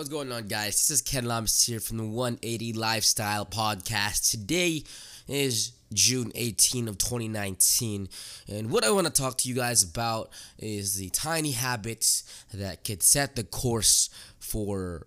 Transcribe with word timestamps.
what's 0.00 0.08
going 0.08 0.32
on, 0.32 0.46
guys? 0.46 0.76
This 0.76 0.90
is 0.90 1.02
Ken 1.02 1.26
Llamas 1.26 1.66
here 1.66 1.78
from 1.78 1.98
the 1.98 2.06
180 2.06 2.72
Lifestyle 2.72 3.44
Podcast. 3.44 4.30
Today 4.30 4.82
is 5.28 5.72
June 5.92 6.32
18 6.34 6.88
of 6.88 6.96
2019, 6.96 8.08
and 8.48 8.70
what 8.70 8.82
I 8.82 8.92
want 8.92 9.08
to 9.08 9.12
talk 9.12 9.36
to 9.36 9.48
you 9.50 9.54
guys 9.54 9.82
about 9.82 10.30
is 10.58 10.94
the 10.94 11.10
tiny 11.10 11.50
habits 11.50 12.24
that 12.54 12.82
could 12.82 13.02
set 13.02 13.36
the 13.36 13.44
course 13.44 14.08
for 14.38 15.06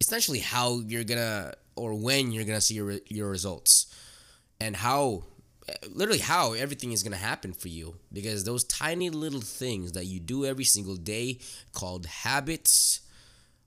essentially 0.00 0.38
how 0.38 0.82
you're 0.86 1.02
gonna 1.02 1.54
or 1.74 1.92
when 1.94 2.30
you're 2.30 2.44
gonna 2.44 2.60
see 2.60 2.74
your 2.74 3.00
your 3.08 3.28
results, 3.28 3.92
and 4.60 4.76
how 4.76 5.24
literally 5.90 6.20
how 6.20 6.52
everything 6.52 6.92
is 6.92 7.02
going 7.02 7.10
to 7.10 7.18
happen 7.18 7.52
for 7.52 7.66
you 7.66 7.96
because 8.12 8.44
those 8.44 8.62
tiny 8.62 9.10
little 9.10 9.40
things 9.40 9.90
that 9.92 10.06
you 10.06 10.20
do 10.20 10.46
every 10.46 10.62
single 10.62 10.94
day 10.94 11.40
called 11.72 12.06
habits 12.06 13.00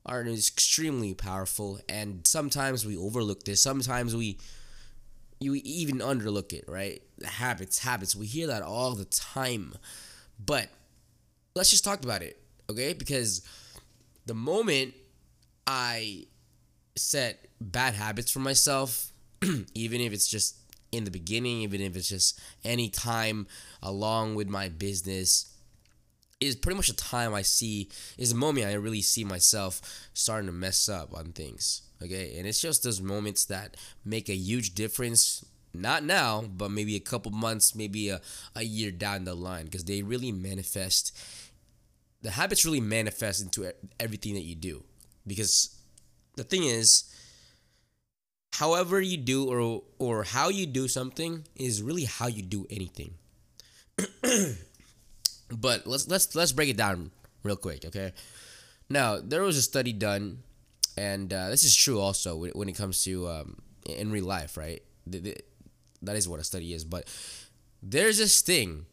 are 0.10 0.26
extremely 0.26 1.14
powerful 1.14 1.80
and 1.88 2.26
sometimes 2.26 2.86
we 2.86 2.98
overlook 2.98 3.44
this 3.44 3.62
sometimes 3.62 4.16
we 4.16 4.38
you 5.40 5.56
even 5.64 6.00
underlook 6.00 6.52
it 6.52 6.66
right? 6.68 7.02
Habits 7.24 7.80
habits 7.80 8.16
we 8.16 8.26
hear 8.26 8.48
that 8.48 8.62
all 8.62 8.96
the 8.96 9.06
time. 9.06 9.74
But 10.44 10.68
let's 11.56 11.70
just 11.70 11.84
talk 11.84 12.04
about 12.04 12.22
it 12.22 12.42
okay? 12.70 12.94
Because 12.94 13.42
the 14.26 14.34
moment 14.34 14.94
i 15.66 16.26
set 16.96 17.48
bad 17.62 17.94
habits 17.94 18.32
for 18.32 18.40
myself 18.40 19.12
even 19.74 20.02
if 20.02 20.12
it's 20.12 20.28
just 20.28 20.56
in 20.92 21.04
the 21.04 21.12
beginning, 21.12 21.62
even 21.62 21.82
if 21.82 21.96
it's 21.96 22.10
just 22.10 22.40
any 22.64 22.90
time 22.90 23.48
along 23.82 24.36
with 24.36 24.48
my 24.48 24.70
business, 24.70 25.54
is 26.40 26.56
pretty 26.56 26.78
much 26.78 26.88
the 26.88 26.94
time 26.94 27.34
I 27.34 27.42
see 27.42 27.90
is 28.18 28.30
the 28.30 28.38
moment 28.38 28.68
I 28.68 28.74
really 28.74 29.02
see 29.02 29.24
myself 29.24 29.82
starting 30.14 30.48
to 30.48 30.54
mess 30.54 30.88
up 30.88 31.14
on 31.14 31.34
things. 31.34 31.82
Okay, 32.02 32.36
and 32.38 32.48
it's 32.48 32.62
just 32.62 32.84
those 32.84 33.02
moments 33.02 33.46
that 33.46 33.76
make 34.06 34.30
a 34.30 34.36
huge 34.36 34.74
difference. 34.74 35.46
Not 35.74 36.04
now, 36.04 36.42
but 36.42 36.72
maybe 36.72 36.96
a 36.96 37.00
couple 37.02 37.32
months, 37.32 37.76
maybe 37.76 38.10
a, 38.10 38.22
a 38.56 38.64
year 38.64 38.90
down 38.90 39.26
the 39.26 39.36
line, 39.36 39.66
because 39.66 39.84
they 39.84 40.02
really 40.02 40.32
manifest. 40.32 41.16
The 42.22 42.32
habits 42.32 42.66
really 42.66 42.82
manifest 42.82 43.42
into 43.42 43.72
everything 44.00 44.34
that 44.34 44.44
you 44.44 44.56
do. 44.56 44.84
Because 45.28 45.78
the 46.38 46.44
thing 46.44 46.64
is, 46.64 47.04
however 48.54 49.00
you 49.00 49.18
do 49.18 49.46
or 49.46 49.84
or 50.00 50.24
how 50.24 50.50
you 50.50 50.66
do 50.66 50.88
something 50.88 51.46
is 51.56 51.84
really 51.84 52.06
how 52.06 52.28
you 52.28 52.42
do 52.42 52.66
anything. 52.70 53.14
but 55.50 55.88
let's 55.88 56.08
let's 56.08 56.36
let's 56.36 56.52
break 56.52 56.70
it 56.70 56.78
down 56.78 57.12
real 57.44 57.56
quick, 57.56 57.86
okay? 57.86 58.14
Now 58.90 59.20
there 59.20 59.42
was 59.42 59.58
a 59.58 59.62
study 59.62 59.94
done, 59.94 60.40
and 60.98 61.32
uh, 61.32 61.50
this 61.50 61.64
is 61.64 61.76
true 61.76 62.00
also 62.00 62.36
when 62.54 62.70
it 62.70 62.76
comes 62.76 63.04
to 63.04 63.28
um, 63.28 63.58
in 63.86 64.12
real 64.12 64.26
life, 64.26 64.58
right? 64.58 64.82
That 65.08 66.16
is 66.16 66.28
what 66.28 66.40
a 66.40 66.44
study 66.44 66.74
is. 66.74 66.84
But 66.84 67.08
there's 67.82 68.18
this 68.18 68.42
thing 68.42 68.86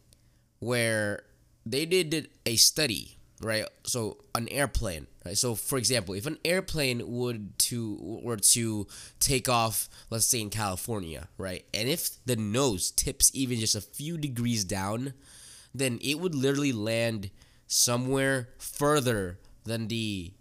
where 0.59 1.23
they 1.65 1.85
did 1.85 2.29
a 2.45 2.55
study 2.55 3.17
right? 3.41 3.65
So 3.83 4.17
an 4.35 4.47
airplane, 4.49 5.07
right? 5.25 5.37
So 5.37 5.55
for 5.55 5.77
example, 5.77 6.13
if 6.13 6.25
an 6.25 6.37
airplane 6.43 7.01
would 7.05 7.57
to 7.59 7.97
were 8.23 8.37
to 8.37 8.87
take 9.19 9.47
off, 9.49 9.89
let's 10.09 10.25
say 10.25 10.41
in 10.41 10.49
California, 10.49 11.27
right? 11.37 11.65
And 11.73 11.87
if 11.87 12.23
the 12.25 12.35
nose 12.35 12.91
tips 12.91 13.31
even 13.33 13.59
just 13.59 13.75
a 13.75 13.81
few 13.81 14.17
degrees 14.17 14.63
down, 14.63 15.13
then 15.77 15.99
it 16.01 16.19
would 16.19 16.35
literally 16.35 16.71
land 16.71 17.29
somewhere 17.67 18.49
further 18.57 19.39
than 19.63 19.87
the 19.87 20.33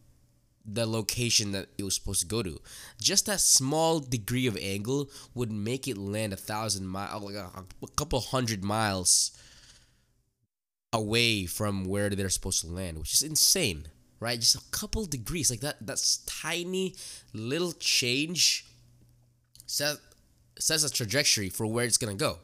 the 0.69 0.84
location 0.84 1.53
that 1.53 1.69
it 1.79 1.84
was 1.84 1.95
supposed 1.95 2.20
to 2.20 2.27
go 2.27 2.42
to. 2.42 2.61
Just 3.01 3.27
that 3.27 3.41
small 3.41 4.01
degree 4.01 4.48
of 4.48 4.57
angle 4.57 5.09
would 5.33 5.53
make 5.53 5.87
it 5.87 5.97
land 5.97 6.33
a 6.33 6.37
thousand 6.37 6.89
miles, 6.89 7.23
oh, 7.23 7.27
like 7.27 7.37
a, 7.37 7.51
a 7.83 7.89
couple 7.97 8.20
hundred 8.20 8.64
miles 8.64 9.30
away 10.92 11.46
from 11.46 11.85
where 11.85 12.11
they're 12.11 12.29
supposed 12.29 12.63
to 12.63 12.67
land, 12.67 12.98
which 12.98 13.14
is 13.14 13.23
insane, 13.23 13.86
right? 14.19 14.41
Just 14.41 14.57
a 14.57 14.70
couple 14.73 15.05
degrees, 15.05 15.51
like 15.51 15.61
that. 15.61 15.77
That's 15.80 16.19
tiny 16.27 16.96
little 17.33 17.73
change 17.73 18.67
set 19.67 19.98
sets 20.58 20.85
a 20.85 20.91
trajectory 20.91 21.48
for 21.48 21.67
where 21.67 21.85
it's 21.85 21.98
gonna 21.98 22.14
go. 22.14 22.39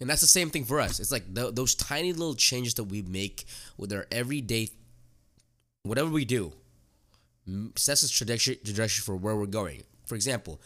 And 0.00 0.10
that's 0.10 0.20
the 0.20 0.26
same 0.26 0.50
thing 0.50 0.64
for 0.64 0.80
us. 0.80 1.00
It's 1.00 1.12
like 1.12 1.34
th- 1.34 1.54
those 1.54 1.74
tiny 1.74 2.12
little 2.12 2.34
changes 2.34 2.74
that 2.74 2.84
we 2.84 3.02
make 3.02 3.44
with 3.78 3.92
our 3.92 4.06
everyday, 4.10 4.70
whatever 5.82 6.10
we 6.10 6.24
do, 6.24 6.52
sets 7.76 8.02
a 8.02 8.10
trajectory, 8.10 8.56
trajectory 8.56 9.02
for 9.02 9.16
where 9.16 9.36
we're 9.36 9.46
going. 9.46 9.82
For 10.06 10.14
example, 10.14 10.60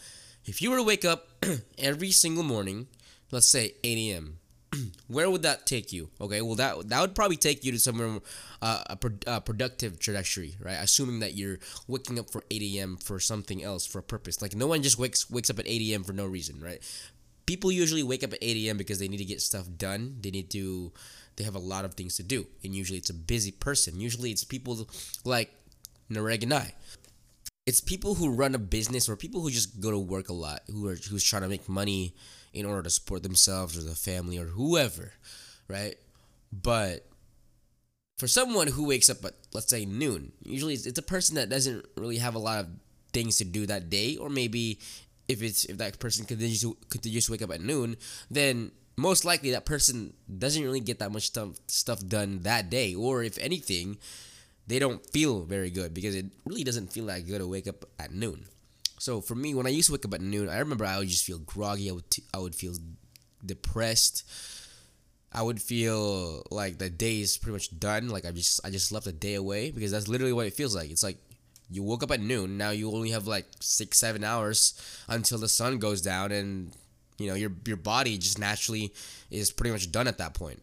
if 0.45 0.61
you 0.61 0.71
were 0.71 0.77
to 0.77 0.83
wake 0.83 1.05
up 1.05 1.27
every 1.77 2.11
single 2.11 2.43
morning, 2.43 2.87
let's 3.31 3.47
say 3.47 3.73
8 3.83 3.97
a.m., 4.11 4.39
where 5.07 5.29
would 5.29 5.41
that 5.43 5.65
take 5.65 5.91
you? 5.91 6.09
Okay, 6.21 6.41
well 6.41 6.55
that 6.55 6.89
that 6.89 7.01
would 7.01 7.15
probably 7.15 7.37
take 7.37 7.63
you 7.63 7.71
to 7.71 7.79
somewhere 7.79 8.19
uh, 8.61 8.83
a, 8.89 8.95
pro- 8.95 9.17
a 9.25 9.41
productive 9.41 9.99
trajectory, 9.99 10.55
right? 10.59 10.77
Assuming 10.79 11.19
that 11.21 11.33
you're 11.33 11.57
waking 11.87 12.19
up 12.19 12.29
for 12.29 12.43
8 12.51 12.61
a.m. 12.61 12.97
for 12.97 13.19
something 13.19 13.63
else 13.63 13.85
for 13.85 13.99
a 13.99 14.03
purpose. 14.03 14.41
Like 14.41 14.55
no 14.55 14.67
one 14.67 14.83
just 14.83 14.99
wakes 14.99 15.29
wakes 15.29 15.49
up 15.49 15.59
at 15.59 15.67
8 15.67 15.91
a.m. 15.91 16.03
for 16.03 16.13
no 16.13 16.25
reason, 16.25 16.59
right? 16.61 16.81
People 17.49 17.71
usually 17.71 18.03
wake 18.03 18.23
up 18.23 18.31
at 18.31 18.37
8 18.43 18.57
a.m. 18.57 18.77
because 18.77 18.99
they 18.99 19.07
need 19.07 19.17
to 19.17 19.25
get 19.25 19.41
stuff 19.41 19.65
done. 19.75 20.17
They 20.21 20.29
need 20.29 20.51
to 20.51 20.93
they 21.35 21.43
have 21.45 21.55
a 21.55 21.59
lot 21.73 21.83
of 21.83 21.95
things 21.95 22.15
to 22.17 22.23
do, 22.23 22.45
and 22.63 22.75
usually 22.75 22.99
it's 22.99 23.09
a 23.09 23.13
busy 23.13 23.49
person. 23.49 23.99
Usually 23.99 24.29
it's 24.29 24.43
people 24.43 24.87
like 25.25 25.49
Nareg 26.11 26.43
and 26.43 26.53
I. 26.53 26.75
It's 27.65 27.81
people 27.81 28.13
who 28.13 28.29
run 28.29 28.53
a 28.53 28.59
business 28.59 29.09
or 29.09 29.15
people 29.15 29.41
who 29.41 29.49
just 29.49 29.79
go 29.79 29.89
to 29.89 29.97
work 29.97 30.29
a 30.29 30.33
lot, 30.33 30.61
who 30.67 30.87
are 30.87 30.95
who's 31.09 31.23
trying 31.23 31.41
to 31.41 31.47
make 31.47 31.67
money 31.67 32.13
in 32.53 32.67
order 32.67 32.83
to 32.83 32.89
support 32.91 33.23
themselves 33.23 33.75
or 33.75 33.81
the 33.81 33.95
family 33.95 34.37
or 34.37 34.45
whoever, 34.45 35.13
right? 35.67 35.95
But 36.53 37.07
for 38.19 38.27
someone 38.27 38.67
who 38.67 38.85
wakes 38.85 39.09
up 39.09 39.25
at 39.25 39.33
let's 39.53 39.69
say 39.69 39.85
noon, 39.85 40.33
usually 40.43 40.75
it's, 40.75 40.85
it's 40.85 40.99
a 40.99 41.01
person 41.01 41.33
that 41.37 41.49
doesn't 41.49 41.83
really 41.97 42.17
have 42.17 42.35
a 42.35 42.39
lot 42.39 42.59
of 42.59 42.67
things 43.11 43.37
to 43.37 43.43
do 43.43 43.65
that 43.65 43.89
day, 43.89 44.17
or 44.17 44.29
maybe 44.29 44.77
if 45.29 45.43
it's 45.43 45.63
if 45.65 45.77
that 45.77 45.99
person 45.99 46.25
continues 46.25 46.61
to 46.61 46.75
continues 46.89 47.27
to 47.27 47.31
wake 47.31 47.43
up 47.43 47.51
at 47.53 47.61
noon, 47.61 47.95
then 48.29 48.71
most 48.97 49.23
likely 49.23 49.51
that 49.51 49.65
person 49.65 50.13
doesn't 50.27 50.63
really 50.63 50.81
get 50.81 50.99
that 50.99 51.11
much 51.11 51.27
stuff 51.27 51.51
stuff 51.67 52.05
done 52.05 52.39
that 52.41 52.69
day, 52.69 52.95
or 52.95 53.23
if 53.23 53.37
anything, 53.37 53.97
they 54.67 54.79
don't 54.79 55.05
feel 55.11 55.43
very 55.43 55.69
good 55.69 55.93
because 55.93 56.15
it 56.15 56.25
really 56.45 56.63
doesn't 56.63 56.91
feel 56.91 57.05
that 57.05 57.25
good 57.27 57.39
to 57.39 57.47
wake 57.47 57.67
up 57.67 57.85
at 57.99 58.11
noon. 58.11 58.45
So 58.97 59.21
for 59.21 59.35
me, 59.35 59.53
when 59.55 59.65
I 59.65 59.69
used 59.69 59.87
to 59.87 59.93
wake 59.93 60.03
up 60.03 60.15
at 60.15 60.21
noon, 60.21 60.49
I 60.49 60.57
remember 60.59 60.83
I 60.83 60.97
would 60.97 61.07
just 61.07 61.23
feel 61.23 61.39
groggy. 61.39 61.89
I 61.89 61.93
would 61.93 62.09
t- 62.09 62.23
I 62.33 62.39
would 62.39 62.55
feel 62.55 62.73
depressed. 63.45 64.27
I 65.31 65.43
would 65.43 65.61
feel 65.61 66.43
like 66.49 66.79
the 66.79 66.89
day 66.89 67.21
is 67.21 67.37
pretty 67.37 67.53
much 67.53 67.79
done. 67.79 68.09
Like 68.09 68.25
I 68.25 68.31
just 68.31 68.59
I 68.65 68.71
just 68.71 68.91
left 68.91 69.05
a 69.05 69.11
day 69.11 69.35
away 69.35 69.69
because 69.69 69.91
that's 69.91 70.07
literally 70.07 70.33
what 70.33 70.47
it 70.47 70.53
feels 70.53 70.75
like. 70.75 70.89
It's 70.89 71.03
like 71.03 71.17
you 71.69 71.83
woke 71.83 72.03
up 72.03 72.11
at 72.11 72.19
noon. 72.19 72.57
Now 72.57 72.71
you 72.71 72.91
only 72.91 73.11
have 73.11 73.27
like 73.27 73.45
six 73.59 73.99
seven 73.99 74.23
hours 74.23 74.73
until 75.07 75.37
the 75.37 75.47
sun 75.47 75.77
goes 75.77 76.01
down, 76.01 76.31
and 76.31 76.71
you 77.17 77.27
know 77.27 77.35
your 77.35 77.51
your 77.65 77.77
body 77.77 78.17
just 78.17 78.39
naturally 78.39 78.93
is 79.29 79.51
pretty 79.51 79.71
much 79.71 79.91
done 79.91 80.07
at 80.07 80.17
that 80.17 80.33
point. 80.33 80.61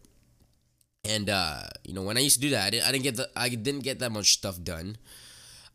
And 1.05 1.29
uh, 1.29 1.61
you 1.83 1.93
know 1.93 2.03
when 2.03 2.17
I 2.17 2.21
used 2.21 2.35
to 2.35 2.41
do 2.41 2.49
that, 2.49 2.65
I 2.65 2.69
didn't, 2.69 2.87
I 2.87 2.91
didn't 2.91 3.03
get 3.03 3.15
the 3.15 3.29
I 3.35 3.49
didn't 3.49 3.83
get 3.83 3.99
that 3.99 4.11
much 4.11 4.33
stuff 4.33 4.61
done. 4.61 4.97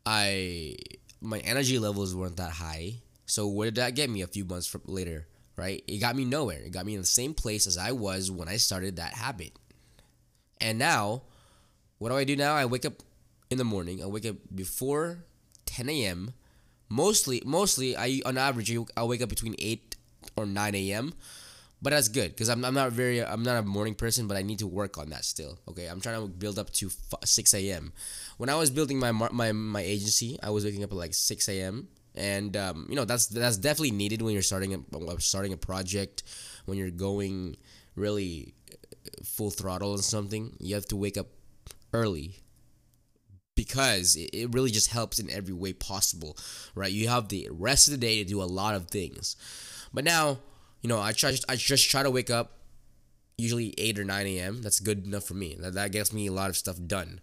I 0.05 0.75
my 1.21 1.39
energy 1.39 1.79
levels 1.79 2.15
weren't 2.15 2.37
that 2.37 2.51
high. 2.51 2.95
So 3.25 3.47
where 3.47 3.67
did 3.67 3.75
that 3.75 3.95
get 3.95 4.09
me 4.09 4.21
a 4.21 4.27
few 4.27 4.45
months 4.45 4.67
from 4.67 4.81
later? 4.85 5.27
Right? 5.55 5.83
It 5.87 5.99
got 5.99 6.15
me 6.15 6.25
nowhere. 6.25 6.59
It 6.59 6.71
got 6.71 6.85
me 6.85 6.95
in 6.95 7.01
the 7.01 7.07
same 7.07 7.33
place 7.33 7.67
as 7.67 7.77
I 7.77 7.91
was 7.91 8.29
when 8.29 8.49
I 8.49 8.57
started 8.57 8.95
that 8.95 9.13
habit. 9.13 9.53
And 10.59 10.79
now, 10.79 11.23
what 11.99 12.09
do 12.09 12.15
I 12.15 12.23
do 12.23 12.35
now? 12.35 12.55
I 12.55 12.65
wake 12.65 12.85
up 12.85 12.93
in 13.53 13.57
the 13.57 13.63
morning. 13.63 14.03
I 14.03 14.07
wake 14.07 14.25
up 14.25 14.35
before 14.53 15.23
10 15.65 15.89
a.m. 15.89 16.33
Mostly, 16.89 17.41
mostly, 17.45 17.95
I 17.95 18.21
on 18.25 18.37
average 18.37 18.75
I 18.97 19.03
wake 19.03 19.21
up 19.21 19.29
between 19.29 19.55
8 19.57 19.95
or 20.35 20.45
9 20.45 20.75
a.m 20.75 21.13
but 21.83 21.89
that's 21.89 22.07
good 22.07 22.29
because 22.29 22.47
I'm, 22.47 22.63
I'm 22.63 22.73
not 22.73 22.93
very 22.93 23.23
I'm 23.23 23.43
not 23.43 23.57
a 23.57 23.61
morning 23.61 23.93
person, 23.93 24.25
but 24.25 24.37
I 24.37 24.41
need 24.41 24.59
to 24.59 24.67
work 24.67 24.97
on 24.97 25.09
that 25.09 25.25
still. 25.25 25.59
Okay, 25.67 25.87
I'm 25.87 25.99
trying 25.99 26.21
to 26.21 26.27
build 26.29 26.57
up 26.57 26.71
to 26.79 26.89
6 27.25 27.53
a.m. 27.53 27.91
When 28.37 28.49
I 28.49 28.55
was 28.55 28.71
building 28.71 28.97
my 28.97 29.11
my 29.11 29.51
my 29.51 29.81
agency, 29.81 30.39
I 30.41 30.49
was 30.49 30.63
waking 30.63 30.83
up 30.85 30.91
at 30.91 30.97
like 30.97 31.13
6 31.13 31.49
a.m. 31.49 31.89
and 32.15 32.55
um, 32.55 32.87
you 32.89 32.95
know 32.95 33.03
that's 33.03 33.27
that's 33.27 33.57
definitely 33.57 33.91
needed 33.91 34.21
when 34.21 34.31
you're 34.31 34.41
starting 34.41 34.73
a 34.73 35.19
starting 35.19 35.51
a 35.51 35.57
project, 35.57 36.23
when 36.65 36.77
you're 36.77 36.89
going 36.89 37.57
really 37.95 38.53
full 39.25 39.51
throttle 39.51 39.91
on 39.91 40.01
something. 40.01 40.55
You 40.61 40.75
have 40.75 40.85
to 40.87 40.95
wake 40.95 41.17
up 41.17 41.27
early 41.91 42.42
because 43.55 44.15
it 44.15 44.53
really 44.53 44.71
just 44.71 44.91
helps 44.91 45.19
in 45.19 45.29
every 45.29 45.53
way 45.53 45.73
possible, 45.73 46.37
right? 46.75 46.91
You 46.91 47.07
have 47.07 47.29
the 47.29 47.47
rest 47.51 47.87
of 47.87 47.91
the 47.91 47.97
day 47.97 48.23
to 48.23 48.29
do 48.29 48.41
a 48.41 48.45
lot 48.45 48.75
of 48.75 48.87
things, 48.87 49.35
but 49.93 50.03
now 50.03 50.39
you 50.83 50.89
know, 50.89 50.99
I 50.99 51.13
try 51.13 51.33
I 51.49 51.55
just 51.55 51.89
try 51.89 52.03
to 52.03 52.11
wake 52.11 52.29
up 52.29 52.59
usually 53.37 53.73
8 53.77 53.99
or 53.99 54.03
9 54.03 54.27
a.m. 54.27 54.61
That's 54.61 54.79
good 54.79 55.05
enough 55.05 55.23
for 55.23 55.33
me. 55.33 55.55
That, 55.59 55.73
that 55.73 55.91
gets 55.91 56.13
me 56.13 56.27
a 56.27 56.31
lot 56.31 56.49
of 56.49 56.57
stuff 56.57 56.77
done. 56.85 57.19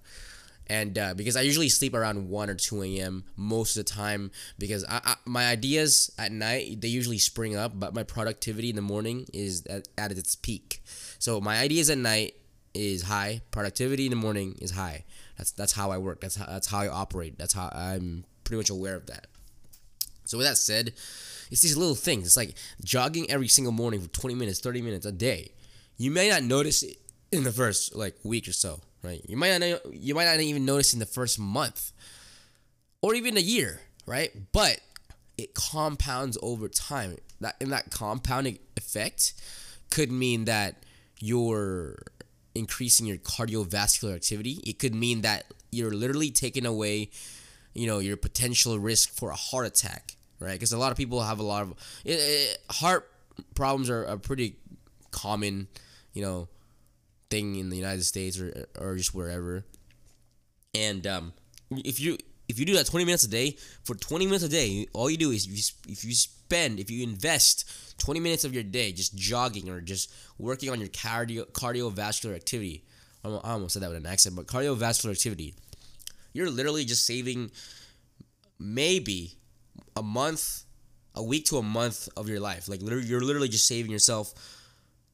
and 0.66 0.96
uh, 0.98 1.14
because 1.14 1.36
I 1.36 1.42
usually 1.42 1.68
sleep 1.68 1.94
around 1.94 2.28
one 2.28 2.48
or 2.48 2.54
two 2.54 2.82
a.m. 2.82 3.24
most 3.36 3.76
of 3.76 3.84
the 3.84 3.92
time, 3.92 4.30
because 4.58 4.84
I, 4.88 5.00
I, 5.04 5.14
my 5.26 5.46
ideas 5.48 6.10
at 6.18 6.32
night 6.32 6.80
they 6.80 6.88
usually 6.88 7.18
spring 7.18 7.54
up, 7.54 7.78
but 7.78 7.94
my 7.94 8.02
productivity 8.02 8.70
in 8.70 8.76
the 8.76 8.82
morning 8.82 9.26
is 9.34 9.66
at, 9.66 9.88
at 9.98 10.10
its 10.10 10.34
peak. 10.34 10.82
So 11.18 11.40
my 11.40 11.58
ideas 11.58 11.90
at 11.90 11.98
night 11.98 12.34
is 12.74 13.02
high, 13.02 13.42
productivity 13.50 14.06
in 14.06 14.10
the 14.10 14.16
morning 14.16 14.56
is 14.60 14.72
high. 14.72 15.04
That's 15.36 15.52
that's 15.52 15.72
how 15.72 15.90
I 15.90 15.98
work. 15.98 16.20
That's 16.20 16.36
how 16.36 16.46
that's 16.46 16.66
how 16.68 16.80
I 16.80 16.88
operate. 16.88 17.38
That's 17.38 17.52
how 17.52 17.70
I'm 17.72 18.24
pretty 18.44 18.58
much 18.58 18.70
aware 18.70 18.96
of 18.96 19.06
that. 19.06 19.26
So 20.24 20.38
with 20.38 20.46
that 20.46 20.56
said, 20.56 20.92
it's 21.50 21.62
these 21.62 21.76
little 21.76 21.94
things. 21.94 22.26
It's 22.26 22.36
like 22.36 22.54
jogging 22.84 23.30
every 23.30 23.48
single 23.48 23.72
morning 23.72 24.00
for 24.00 24.08
20 24.08 24.34
minutes, 24.36 24.60
30 24.60 24.82
minutes 24.82 25.04
a 25.04 25.12
day. 25.12 25.52
You 25.96 26.10
may 26.10 26.28
not 26.28 26.44
notice 26.44 26.82
it 26.82 26.98
in 27.32 27.42
the 27.42 27.52
first 27.52 27.94
like 27.94 28.14
week 28.22 28.46
or 28.48 28.52
so, 28.52 28.80
right? 29.02 29.20
You 29.28 29.36
might 29.36 29.58
not 29.58 29.92
you 29.92 30.14
might 30.14 30.26
not 30.26 30.40
even 30.40 30.64
notice 30.64 30.92
in 30.92 31.00
the 31.00 31.06
first 31.06 31.38
month 31.38 31.92
or 33.02 33.14
even 33.14 33.36
a 33.36 33.40
year, 33.40 33.80
right? 34.06 34.30
But 34.52 34.80
it 35.36 35.54
compounds 35.54 36.38
over 36.42 36.68
time. 36.68 37.16
That 37.40 37.56
and 37.60 37.72
that 37.72 37.90
compounding 37.90 38.58
effect 38.76 39.32
could 39.90 40.12
mean 40.12 40.44
that 40.44 40.84
you're 41.18 41.96
increasing 42.54 43.06
your 43.06 43.16
cardiovascular 43.18 44.14
activity. 44.14 44.60
It 44.64 44.78
could 44.78 44.94
mean 44.94 45.22
that 45.22 45.44
you're 45.70 45.92
literally 45.92 46.30
taking 46.30 46.66
away, 46.66 47.10
you 47.74 47.86
know, 47.86 47.98
your 47.98 48.16
potential 48.16 48.78
risk 48.78 49.12
for 49.12 49.30
a 49.30 49.36
heart 49.36 49.66
attack, 49.66 50.16
right? 50.38 50.52
Because 50.52 50.72
a 50.72 50.78
lot 50.78 50.90
of 50.90 50.98
people 50.98 51.22
have 51.22 51.38
a 51.38 51.44
lot 51.44 51.62
of 51.62 51.70
it, 52.04 52.12
it, 52.12 52.58
heart 52.70 53.10
problems 53.54 53.88
are 53.88 54.04
a 54.04 54.18
pretty 54.18 54.56
common, 55.10 55.68
you 56.12 56.22
know, 56.22 56.48
thing 57.30 57.56
in 57.56 57.70
the 57.70 57.76
United 57.76 58.04
States 58.04 58.40
or 58.40 58.66
or 58.78 58.96
just 58.96 59.14
wherever. 59.14 59.64
And 60.74 61.06
um, 61.06 61.32
if 61.70 62.00
you 62.00 62.18
if 62.48 62.58
you 62.58 62.66
do 62.66 62.74
that 62.74 62.86
20 62.86 63.04
minutes 63.04 63.22
a 63.22 63.28
day 63.28 63.56
for 63.84 63.94
20 63.94 64.26
minutes 64.26 64.44
a 64.44 64.48
day, 64.48 64.86
all 64.92 65.08
you 65.08 65.16
do 65.16 65.30
is 65.30 65.46
you, 65.46 65.92
if 65.92 66.04
you 66.04 66.14
spend 66.14 66.80
if 66.80 66.90
you 66.90 67.04
invest 67.04 67.70
20 68.00 68.20
minutes 68.20 68.44
of 68.44 68.52
your 68.52 68.62
day 68.62 68.92
just 68.92 69.16
jogging 69.16 69.68
or 69.68 69.80
just 69.80 70.12
working 70.38 70.70
on 70.70 70.80
your 70.80 70.88
cardio 70.88 71.50
cardiovascular 71.52 72.34
activity. 72.34 72.84
I 73.24 73.28
almost 73.28 73.74
said 73.74 73.82
that 73.82 73.88
with 73.88 73.98
an 73.98 74.06
accent, 74.06 74.34
but 74.34 74.46
cardiovascular 74.46 75.12
activity. 75.12 75.54
You're 76.32 76.50
literally 76.50 76.84
just 76.84 77.06
saving 77.06 77.50
maybe 78.58 79.34
a 79.96 80.02
month, 80.02 80.62
a 81.14 81.22
week 81.22 81.44
to 81.46 81.58
a 81.58 81.62
month 81.62 82.08
of 82.16 82.28
your 82.28 82.40
life. 82.40 82.68
Like 82.68 82.82
literally, 82.82 83.06
you're 83.06 83.20
literally 83.20 83.48
just 83.48 83.66
saving 83.66 83.90
yourself 83.92 84.34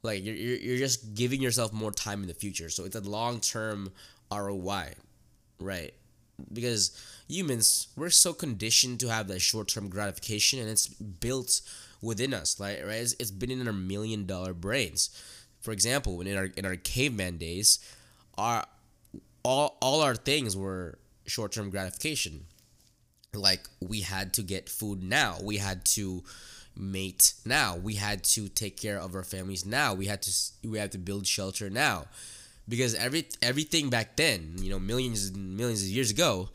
like 0.06 0.24
you're, 0.24 0.34
you're 0.34 0.78
just 0.78 1.14
giving 1.14 1.42
yourself 1.42 1.72
more 1.72 1.90
time 1.90 2.22
in 2.22 2.28
the 2.28 2.34
future 2.34 2.70
so 2.70 2.84
it's 2.84 2.96
a 2.96 3.00
long-term 3.00 3.90
roi 4.32 4.92
right 5.60 5.94
because 6.52 6.90
humans 7.28 7.88
we're 7.96 8.10
so 8.10 8.32
conditioned 8.32 9.00
to 9.00 9.08
have 9.08 9.28
that 9.28 9.40
short-term 9.40 9.88
gratification 9.88 10.58
and 10.58 10.68
it's 10.68 10.86
built 10.86 11.60
within 12.02 12.34
us 12.34 12.60
like 12.60 12.84
right 12.84 13.00
it's, 13.00 13.14
it's 13.18 13.30
been 13.30 13.50
in 13.50 13.66
our 13.66 13.72
million 13.72 14.26
dollar 14.26 14.54
brains 14.54 15.10
for 15.60 15.72
example 15.72 16.20
in 16.20 16.36
our 16.36 16.48
in 16.56 16.64
our 16.64 16.76
caveman 16.76 17.36
days 17.36 17.78
our 18.36 18.64
all 19.42 19.76
all 19.80 20.02
our 20.02 20.14
things 20.14 20.56
were 20.56 20.98
short-term 21.26 21.70
gratification 21.70 22.44
like 23.34 23.68
we 23.80 24.00
had 24.00 24.32
to 24.32 24.42
get 24.42 24.68
food 24.68 25.02
now 25.02 25.36
we 25.42 25.56
had 25.56 25.84
to 25.84 26.22
mate 26.76 27.34
now. 27.44 27.76
We 27.76 27.94
had 27.94 28.22
to 28.24 28.48
take 28.48 28.80
care 28.80 28.98
of 28.98 29.14
our 29.14 29.24
families 29.24 29.64
now. 29.64 29.94
We 29.94 30.06
had 30.06 30.22
to 30.22 30.32
we 30.68 30.78
had 30.78 30.92
to 30.92 30.98
build 30.98 31.26
shelter 31.26 31.70
now. 31.70 32.06
Because 32.68 32.94
every 32.94 33.28
everything 33.42 33.90
back 33.90 34.16
then, 34.16 34.54
you 34.58 34.70
know, 34.70 34.78
millions 34.78 35.28
and 35.28 35.56
millions 35.56 35.82
of 35.82 35.88
years 35.88 36.10
ago, 36.10 36.48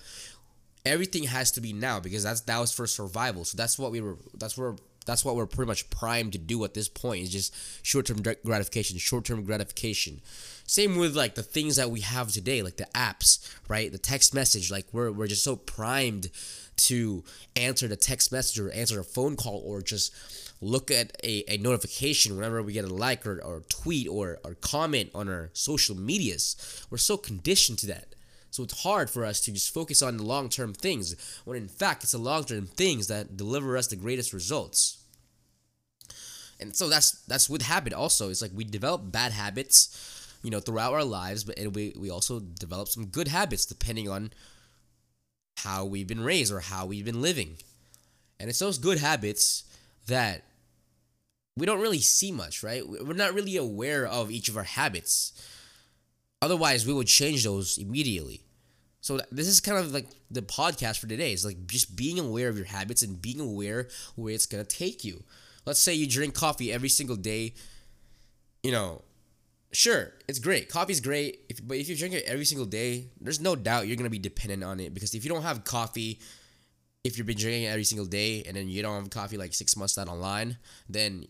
everything 0.85 1.23
has 1.23 1.51
to 1.51 1.61
be 1.61 1.73
now 1.73 1.99
because 1.99 2.23
that's 2.23 2.41
that 2.41 2.59
was 2.59 2.71
for 2.73 2.87
survival. 2.87 3.45
So 3.45 3.55
that's 3.57 3.79
what 3.79 3.91
we 3.91 4.01
were 4.01 4.17
that's 4.37 4.57
where 4.57 4.75
that's 5.05 5.25
what 5.25 5.35
we're 5.35 5.47
pretty 5.47 5.67
much 5.67 5.89
primed 5.89 6.33
to 6.33 6.37
do 6.37 6.63
at 6.63 6.73
this 6.73 6.87
point 6.87 7.23
is 7.23 7.31
just 7.31 7.55
short-term 7.85 8.21
gratification 8.45 8.97
short-term 8.97 9.43
gratification 9.43 10.21
same 10.67 10.95
with 10.95 11.15
like 11.15 11.35
the 11.35 11.43
things 11.43 11.75
that 11.75 11.89
we 11.89 12.01
have 12.01 12.31
today 12.31 12.61
like 12.61 12.77
the 12.77 12.87
apps 12.95 13.51
right 13.67 13.91
the 13.91 13.97
text 13.97 14.33
message 14.33 14.69
like 14.69 14.85
we're, 14.91 15.11
we're 15.11 15.27
just 15.27 15.43
so 15.43 15.55
primed 15.55 16.29
to 16.77 17.23
answer 17.55 17.87
the 17.87 17.95
text 17.95 18.31
message 18.31 18.59
or 18.59 18.71
answer 18.71 18.99
a 18.99 19.03
phone 19.03 19.35
call 19.35 19.61
or 19.65 19.81
just 19.81 20.13
look 20.61 20.91
at 20.91 21.11
a, 21.23 21.43
a 21.51 21.57
notification 21.57 22.35
whenever 22.35 22.61
we 22.61 22.73
get 22.73 22.85
a 22.85 22.93
like 22.93 23.25
or, 23.25 23.43
or 23.43 23.63
tweet 23.67 24.07
or, 24.07 24.39
or 24.45 24.53
comment 24.55 25.09
on 25.13 25.27
our 25.27 25.49
social 25.53 25.97
medias. 25.97 26.85
We're 26.89 26.99
so 26.99 27.17
conditioned 27.17 27.79
to 27.79 27.87
that. 27.87 28.15
So 28.51 28.63
it's 28.63 28.83
hard 28.83 29.09
for 29.09 29.25
us 29.25 29.41
to 29.41 29.51
just 29.51 29.73
focus 29.73 30.01
on 30.01 30.17
the 30.17 30.23
long 30.23 30.49
term 30.49 30.73
things 30.73 31.15
when 31.45 31.57
in 31.57 31.67
fact 31.67 32.03
it's 32.03 32.11
the 32.11 32.17
long 32.17 32.43
term 32.43 32.67
things 32.67 33.07
that 33.07 33.35
deliver 33.35 33.75
us 33.75 33.87
the 33.87 33.95
greatest 33.95 34.33
results. 34.33 34.97
And 36.59 36.75
so 36.75 36.87
that's 36.87 37.11
that's 37.23 37.49
with 37.49 37.63
habit 37.63 37.93
also. 37.93 38.29
It's 38.29 38.41
like 38.41 38.51
we 38.53 38.65
develop 38.65 39.11
bad 39.11 39.31
habits, 39.31 40.37
you 40.43 40.51
know, 40.51 40.59
throughout 40.59 40.93
our 40.93 41.03
lives, 41.03 41.43
but 41.43 41.57
we, 41.73 41.95
we 41.97 42.11
also 42.11 42.39
develop 42.39 42.89
some 42.89 43.07
good 43.07 43.29
habits 43.29 43.65
depending 43.65 44.07
on 44.07 44.31
how 45.57 45.85
we've 45.85 46.07
been 46.07 46.23
raised 46.23 46.53
or 46.53 46.59
how 46.59 46.85
we've 46.85 47.05
been 47.05 47.21
living. 47.21 47.57
And 48.39 48.49
it's 48.49 48.59
those 48.59 48.77
good 48.77 48.99
habits 48.99 49.63
that 50.07 50.43
we 51.57 51.65
don't 51.65 51.81
really 51.81 51.99
see 51.99 52.31
much, 52.31 52.63
right? 52.63 52.87
We're 52.87 53.13
not 53.13 53.33
really 53.33 53.57
aware 53.57 54.05
of 54.05 54.31
each 54.31 54.49
of 54.49 54.57
our 54.57 54.63
habits. 54.63 55.33
Otherwise, 56.41 56.87
we 56.87 56.93
would 56.93 57.07
change 57.07 57.43
those 57.43 57.77
immediately. 57.77 58.41
So 59.01 59.19
this 59.31 59.47
is 59.47 59.59
kind 59.59 59.77
of 59.77 59.93
like 59.93 60.07
the 60.29 60.41
podcast 60.41 60.99
for 60.99 61.07
today. 61.07 61.33
It's 61.33 61.43
like 61.43 61.67
just 61.67 61.95
being 61.95 62.19
aware 62.19 62.49
of 62.49 62.55
your 62.55 62.67
habits 62.67 63.01
and 63.01 63.21
being 63.21 63.39
aware 63.39 63.89
where 64.15 64.33
it's 64.33 64.45
gonna 64.45 64.63
take 64.63 65.03
you. 65.03 65.23
Let's 65.65 65.81
say 65.81 65.93
you 65.93 66.07
drink 66.07 66.33
coffee 66.33 66.71
every 66.71 66.89
single 66.89 67.15
day. 67.15 67.55
You 68.63 68.71
know, 68.71 69.01
sure, 69.71 70.13
it's 70.27 70.39
great. 70.39 70.69
Coffee's 70.69 70.99
great, 70.99 71.41
if, 71.49 71.67
but 71.67 71.77
if 71.77 71.89
you 71.89 71.97
drink 71.97 72.13
it 72.13 72.25
every 72.25 72.45
single 72.45 72.67
day, 72.67 73.07
there's 73.19 73.39
no 73.39 73.55
doubt 73.55 73.87
you're 73.87 73.97
gonna 73.97 74.09
be 74.09 74.19
dependent 74.19 74.63
on 74.63 74.79
it 74.79 74.93
because 74.93 75.15
if 75.15 75.25
you 75.25 75.29
don't 75.29 75.43
have 75.43 75.63
coffee, 75.63 76.19
if 77.03 77.17
you've 77.17 77.27
been 77.27 77.37
drinking 77.37 77.67
every 77.67 77.83
single 77.83 78.05
day 78.05 78.43
and 78.45 78.55
then 78.55 78.69
you 78.69 78.81
don't 78.81 78.95
have 78.95 79.09
coffee 79.09 79.37
like 79.37 79.53
six 79.53 79.75
months 79.75 79.95
down 79.95 80.07
the 80.07 80.13
line, 80.13 80.57
then 80.89 81.25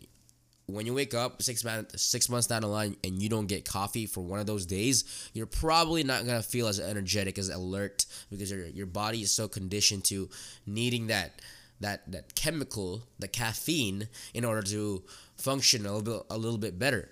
when 0.68 0.86
you 0.86 0.94
wake 0.94 1.14
up 1.14 1.42
six 1.42 1.64
months 1.64 2.02
six 2.02 2.30
months 2.30 2.48
down 2.48 2.62
the 2.62 2.68
line 2.68 2.96
and 3.04 3.22
you 3.22 3.30
don't 3.30 3.48
get 3.48 3.66
coffee 3.66 4.06
for 4.06 4.22
one 4.22 4.40
of 4.40 4.46
those 4.46 4.66
days, 4.66 5.30
you're 5.34 5.46
probably 5.46 6.04
not 6.04 6.26
gonna 6.26 6.42
feel 6.42 6.68
as 6.68 6.80
energetic 6.80 7.38
as 7.38 7.50
alert 7.50 8.06
because 8.30 8.52
your 8.52 8.66
your 8.68 8.86
body 8.86 9.22
is 9.22 9.32
so 9.32 9.48
conditioned 9.48 10.04
to 10.06 10.30
needing 10.66 11.08
that 11.08 11.42
that 11.80 12.10
that 12.12 12.36
chemical, 12.36 13.04
the 13.20 13.28
caffeine, 13.28 14.08
in 14.34 14.46
order 14.46 14.62
to 14.62 15.04
function 15.38 15.86
a 15.86 15.94
little 15.94 16.20
bit 16.20 16.25
a 16.30 16.38
little 16.38 16.60
bit 16.60 16.78
better 16.78 17.10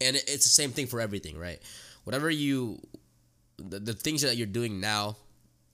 and 0.00 0.16
it's 0.16 0.44
the 0.44 0.50
same 0.50 0.70
thing 0.70 0.86
for 0.86 1.00
everything, 1.00 1.38
right? 1.38 1.60
Whatever 2.04 2.30
you, 2.30 2.80
the, 3.56 3.80
the 3.80 3.92
things 3.92 4.22
that 4.22 4.36
you're 4.36 4.46
doing 4.46 4.80
now, 4.80 5.16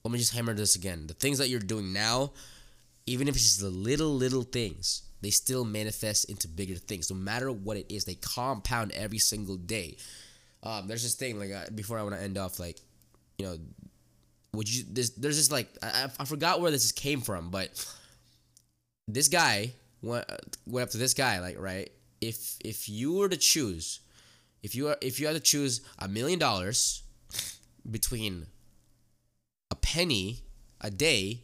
let 0.04 0.12
me 0.12 0.18
just 0.18 0.34
hammer 0.34 0.54
this 0.54 0.76
again. 0.76 1.06
The 1.06 1.14
things 1.14 1.38
that 1.38 1.48
you're 1.48 1.60
doing 1.60 1.92
now, 1.92 2.32
even 3.06 3.28
if 3.28 3.34
it's 3.34 3.44
just 3.44 3.60
the 3.60 3.70
little, 3.70 4.14
little 4.14 4.42
things, 4.42 5.02
they 5.22 5.30
still 5.30 5.64
manifest 5.64 6.28
into 6.30 6.46
bigger 6.48 6.74
things. 6.74 7.10
No 7.10 7.16
matter 7.16 7.50
what 7.50 7.76
it 7.76 7.86
is, 7.92 8.04
they 8.04 8.14
compound 8.14 8.92
every 8.92 9.18
single 9.18 9.56
day. 9.56 9.96
Um, 10.62 10.86
there's 10.86 11.02
this 11.02 11.14
thing 11.14 11.38
like 11.38 11.52
uh, 11.52 11.70
before 11.74 11.98
I 11.98 12.02
want 12.02 12.14
to 12.14 12.22
end 12.22 12.38
off, 12.38 12.58
like, 12.58 12.78
you 13.38 13.46
know, 13.46 13.58
would 14.52 14.72
you? 14.72 14.84
There's 14.88 15.10
there's 15.10 15.36
this 15.36 15.50
like 15.50 15.68
I, 15.82 16.08
I 16.18 16.24
forgot 16.24 16.60
where 16.60 16.70
this 16.70 16.92
came 16.92 17.20
from, 17.20 17.50
but 17.50 17.84
this 19.08 19.28
guy 19.28 19.72
went 20.00 20.24
went 20.66 20.84
up 20.84 20.90
to 20.90 20.98
this 20.98 21.14
guy 21.14 21.40
like 21.40 21.58
right. 21.58 21.90
If 22.20 22.56
if 22.64 22.88
you 22.88 23.14
were 23.14 23.28
to 23.28 23.36
choose 23.36 24.00
if 24.64 24.74
you 24.74 24.88
are 24.88 24.96
if 25.02 25.20
you 25.20 25.26
had 25.26 25.36
to 25.36 25.40
choose 25.40 25.82
a 25.98 26.08
million 26.08 26.38
dollars 26.38 27.02
between 27.90 28.46
a 29.70 29.74
penny 29.74 30.42
a 30.80 30.90
day 30.90 31.42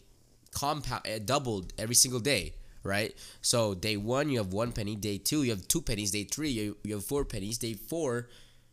compound 0.53 1.07
uh, 1.07 1.19
doubled 1.19 1.73
every 1.79 1.95
single 1.95 2.21
day 2.21 2.55
right? 2.83 3.15
So 3.43 3.75
day 3.75 3.97
one 3.97 4.31
you 4.31 4.39
have 4.39 4.53
one 4.53 4.73
penny. 4.73 4.97
Day 4.97 5.19
two 5.19 5.43
you 5.43 5.51
have 5.51 5.69
two 5.69 5.83
pennies. 5.83 6.11
Day 6.11 6.25
three 6.25 6.51
you, 6.51 6.77
you 6.83 6.95
have 6.95 7.05
four 7.05 7.25
pennies. 7.25 7.59
Day 7.59 7.75
four 7.75 8.29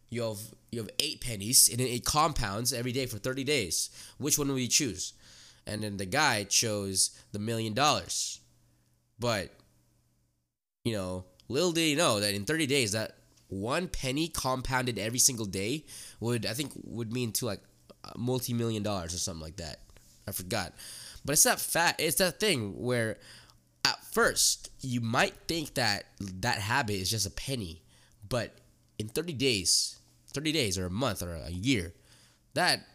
you 0.10 0.24
have 0.24 0.39
you 0.72 0.80
have 0.80 0.89
eight 1.00 1.22
pennies 1.22 1.70
and 1.70 1.82
it 1.82 2.06
compounds 2.06 2.74
every 2.74 2.92
day 2.92 3.06
for 3.06 3.18
30 3.18 3.44
days. 3.44 3.89
Which 4.18 4.38
one 4.38 4.48
will 4.50 4.60
you 4.60 4.68
choose? 4.68 5.13
And 5.66 5.84
then 5.84 5.98
the 5.98 6.06
guy 6.06 6.44
chose 6.46 7.12
the 7.32 7.39
million 7.39 7.74
dollars. 7.74 8.39
But 9.20 9.54
you 10.86 10.94
know 10.94 11.25
little 11.50 11.72
did 11.72 11.82
he 11.82 11.96
know 11.96 12.20
that 12.20 12.34
in 12.34 12.46
30 12.46 12.66
days 12.66 12.94
that 12.94 13.18
one 13.50 13.88
penny 13.88 14.27
compounded 14.27 14.98
every 15.00 15.20
single 15.20 15.46
day 15.46 15.86
would 16.20 16.46
I 16.46 16.54
think 16.54 16.72
would 16.84 17.12
mean 17.12 17.32
to 17.34 17.46
like 17.46 17.62
multi 18.15 18.53
million 18.53 18.83
dollars 18.83 19.13
or 19.13 19.17
something 19.17 19.41
like 19.41 19.57
that. 19.57 19.79
I 20.27 20.31
forgot, 20.31 20.73
but 21.23 21.33
it's 21.33 21.43
that 21.43 21.59
fat. 21.59 21.95
It's 21.99 22.17
that 22.17 22.39
thing 22.39 22.73
where 22.77 23.17
at 23.85 24.03
first 24.11 24.69
you 24.81 24.99
might 25.01 25.33
think 25.47 25.75
that 25.75 26.05
that 26.19 26.59
habit 26.59 26.95
is 26.95 27.09
just 27.09 27.25
a 27.25 27.31
penny, 27.31 27.81
but 28.27 28.55
in 28.99 29.07
30 29.07 29.33
days, 29.33 29.99
30 30.33 30.51
days 30.51 30.77
or 30.77 30.85
a 30.85 30.89
month 30.89 31.21
or 31.21 31.33
a 31.33 31.51
year, 31.51 31.93
that 32.53 32.85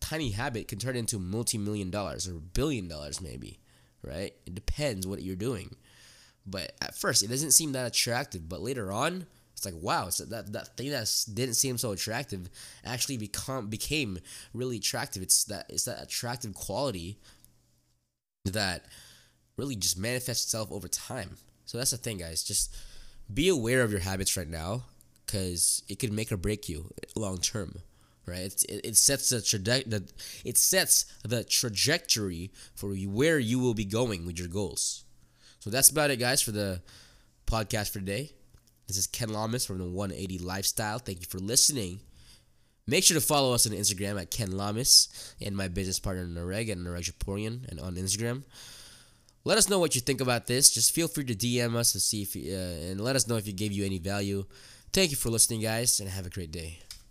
tiny 0.00 0.30
habit 0.30 0.66
can 0.66 0.78
turn 0.78 0.96
into 0.96 1.18
multi-million 1.18 1.90
dollars 1.90 2.26
or 2.26 2.32
billion 2.32 2.88
dollars 2.88 3.20
maybe, 3.20 3.60
right? 4.02 4.34
It 4.46 4.54
depends 4.54 5.06
what 5.06 5.22
you're 5.22 5.36
doing. 5.36 5.76
But 6.46 6.72
at 6.80 6.94
first, 6.94 7.22
it 7.22 7.28
doesn't 7.28 7.52
seem 7.52 7.72
that 7.72 7.86
attractive. 7.86 8.48
But 8.48 8.62
later 8.62 8.90
on, 8.90 9.26
it's 9.60 9.66
like 9.66 9.82
wow, 9.82 10.08
that 10.30 10.52
that 10.54 10.74
thing 10.78 10.90
that 10.90 11.24
didn't 11.34 11.54
seem 11.54 11.76
so 11.76 11.92
attractive 11.92 12.48
actually 12.82 13.18
become 13.18 13.68
became 13.68 14.18
really 14.54 14.78
attractive. 14.78 15.22
It's 15.22 15.44
that 15.44 15.66
it's 15.68 15.84
that 15.84 16.02
attractive 16.02 16.54
quality 16.54 17.18
that 18.46 18.86
really 19.58 19.76
just 19.76 19.98
manifests 19.98 20.44
itself 20.46 20.72
over 20.72 20.88
time. 20.88 21.36
So 21.66 21.76
that's 21.76 21.90
the 21.90 21.98
thing, 21.98 22.16
guys. 22.16 22.42
Just 22.42 22.74
be 23.32 23.50
aware 23.50 23.82
of 23.82 23.90
your 23.90 24.00
habits 24.00 24.34
right 24.34 24.48
now, 24.48 24.84
because 25.26 25.82
it 25.90 25.98
could 25.98 26.10
make 26.10 26.32
or 26.32 26.38
break 26.38 26.66
you 26.66 26.90
long 27.14 27.36
term. 27.36 27.80
Right? 28.24 28.40
It, 28.40 28.64
it, 28.66 28.86
it 28.86 28.96
sets 28.96 29.28
the, 29.28 29.38
traje- 29.38 29.90
the 29.90 30.08
it 30.42 30.56
sets 30.56 31.04
the 31.22 31.44
trajectory 31.44 32.50
for 32.74 32.94
where 32.94 33.38
you 33.38 33.58
will 33.58 33.74
be 33.74 33.84
going 33.84 34.24
with 34.24 34.38
your 34.38 34.48
goals. 34.48 35.04
So 35.58 35.68
that's 35.68 35.90
about 35.90 36.10
it, 36.10 36.16
guys, 36.16 36.40
for 36.40 36.52
the 36.52 36.80
podcast 37.46 37.92
for 37.92 37.98
today. 37.98 38.32
This 38.90 38.96
is 38.96 39.06
Ken 39.06 39.28
Llamas 39.28 39.64
from 39.64 39.78
the 39.78 39.84
180 39.84 40.38
Lifestyle. 40.38 40.98
Thank 40.98 41.20
you 41.20 41.26
for 41.26 41.38
listening. 41.38 42.00
Make 42.88 43.04
sure 43.04 43.14
to 43.14 43.24
follow 43.24 43.54
us 43.54 43.64
on 43.64 43.72
Instagram 43.72 44.20
at 44.20 44.32
Ken 44.32 44.50
Llamas 44.50 45.32
and 45.40 45.56
my 45.56 45.68
business 45.68 46.00
partner 46.00 46.26
Nareg 46.26 46.72
and 46.72 46.84
Nareg 46.84 47.12
Japorian 47.12 47.68
and 47.68 47.78
on 47.78 47.94
Instagram. 47.94 48.42
Let 49.44 49.58
us 49.58 49.68
know 49.68 49.78
what 49.78 49.94
you 49.94 50.00
think 50.00 50.20
about 50.20 50.48
this. 50.48 50.70
Just 50.70 50.92
feel 50.92 51.06
free 51.06 51.22
to 51.22 51.36
DM 51.36 51.76
us 51.76 51.92
to 51.92 52.00
see 52.00 52.22
if 52.22 52.34
uh, 52.34 52.90
and 52.90 53.00
let 53.00 53.14
us 53.14 53.28
know 53.28 53.36
if 53.36 53.46
it 53.46 53.52
gave 53.52 53.70
you 53.70 53.86
any 53.86 53.98
value. 53.98 54.44
Thank 54.92 55.12
you 55.12 55.16
for 55.16 55.30
listening, 55.30 55.60
guys, 55.60 56.00
and 56.00 56.08
have 56.08 56.26
a 56.26 56.30
great 56.30 56.50
day. 56.50 56.80